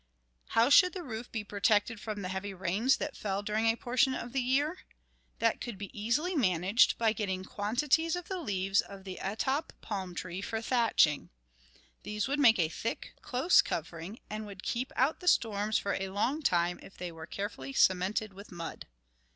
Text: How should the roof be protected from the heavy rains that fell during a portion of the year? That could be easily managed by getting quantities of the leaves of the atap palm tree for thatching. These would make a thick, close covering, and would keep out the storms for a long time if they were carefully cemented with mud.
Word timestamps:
How 0.57 0.71
should 0.71 0.93
the 0.93 1.03
roof 1.03 1.31
be 1.31 1.43
protected 1.43 1.99
from 1.99 2.23
the 2.23 2.29
heavy 2.29 2.55
rains 2.55 2.97
that 2.97 3.15
fell 3.15 3.43
during 3.43 3.67
a 3.67 3.75
portion 3.77 4.15
of 4.15 4.33
the 4.33 4.41
year? 4.41 4.79
That 5.37 5.61
could 5.61 5.77
be 5.77 5.91
easily 5.93 6.33
managed 6.33 6.97
by 6.97 7.13
getting 7.13 7.43
quantities 7.43 8.15
of 8.15 8.27
the 8.27 8.39
leaves 8.39 8.81
of 8.81 9.03
the 9.03 9.19
atap 9.21 9.69
palm 9.81 10.15
tree 10.15 10.41
for 10.41 10.59
thatching. 10.59 11.29
These 12.01 12.27
would 12.27 12.39
make 12.39 12.57
a 12.57 12.67
thick, 12.67 13.13
close 13.21 13.61
covering, 13.61 14.17
and 14.27 14.47
would 14.47 14.63
keep 14.63 14.91
out 14.95 15.19
the 15.19 15.27
storms 15.27 15.77
for 15.77 15.93
a 15.93 16.09
long 16.09 16.41
time 16.41 16.79
if 16.81 16.97
they 16.97 17.11
were 17.11 17.27
carefully 17.27 17.71
cemented 17.71 18.33
with 18.33 18.51
mud. 18.51 18.87